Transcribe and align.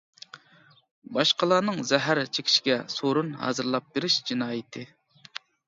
باشقىلارنىڭ 1.17 1.83
زەھەر 1.91 2.23
چېكىشىگە 2.39 2.79
سورۇن 2.95 3.31
ھازىرلاپ 3.45 3.95
بېرىش 3.99 4.19
جىنايىتى. 4.33 4.91